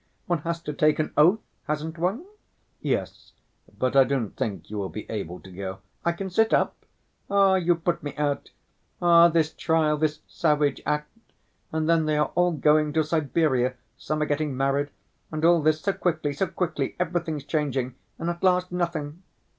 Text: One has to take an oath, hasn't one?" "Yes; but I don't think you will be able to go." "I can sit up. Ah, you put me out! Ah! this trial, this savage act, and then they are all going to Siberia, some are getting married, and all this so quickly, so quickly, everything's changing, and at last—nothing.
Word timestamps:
One 0.25 0.39
has 0.39 0.59
to 0.63 0.73
take 0.73 0.97
an 0.97 1.13
oath, 1.15 1.41
hasn't 1.67 1.99
one?" 1.99 2.25
"Yes; 2.81 3.33
but 3.77 3.95
I 3.95 4.03
don't 4.03 4.31
think 4.35 4.67
you 4.67 4.79
will 4.79 4.89
be 4.89 5.07
able 5.11 5.39
to 5.41 5.51
go." 5.51 5.77
"I 6.03 6.11
can 6.11 6.31
sit 6.31 6.55
up. 6.55 6.75
Ah, 7.29 7.53
you 7.53 7.75
put 7.75 8.01
me 8.01 8.15
out! 8.15 8.49
Ah! 8.99 9.27
this 9.27 9.53
trial, 9.53 9.97
this 9.97 10.21
savage 10.27 10.81
act, 10.87 11.11
and 11.71 11.87
then 11.87 12.07
they 12.07 12.17
are 12.17 12.31
all 12.33 12.51
going 12.53 12.93
to 12.93 13.03
Siberia, 13.03 13.75
some 13.95 14.23
are 14.23 14.25
getting 14.25 14.57
married, 14.57 14.89
and 15.31 15.45
all 15.45 15.61
this 15.61 15.81
so 15.81 15.93
quickly, 15.93 16.33
so 16.33 16.47
quickly, 16.47 16.95
everything's 16.99 17.43
changing, 17.43 17.93
and 18.17 18.27
at 18.31 18.41
last—nothing. 18.41 19.21